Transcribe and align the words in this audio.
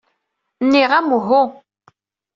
Nniɣ-am 0.65 1.09
uhu. 1.17 1.43